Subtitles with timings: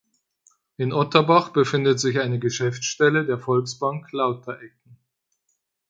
[0.77, 4.97] In Otterbach befindet sich eine Geschäftsstelle der Volksbank Lauterecken.